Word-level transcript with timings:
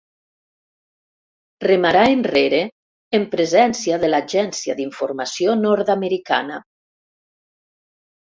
Remarà 1.65 2.05
enrere 2.13 2.61
en 3.19 3.27
presència 3.35 3.99
de 4.05 4.09
l'agència 4.11 4.77
d'informació 4.79 5.55
nord-americana. 5.61 6.57